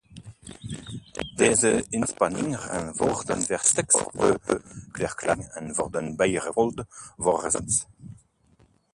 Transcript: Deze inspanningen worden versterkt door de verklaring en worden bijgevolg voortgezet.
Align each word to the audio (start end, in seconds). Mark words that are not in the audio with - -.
Deze 1.35 1.85
inspanningen 1.89 2.95
worden 2.97 3.41
versterkt 3.41 4.05
door 4.13 4.39
de 4.45 4.61
verklaring 4.91 5.45
en 5.49 5.73
worden 5.75 6.15
bijgevolg 6.15 6.73
voortgezet. 7.17 7.87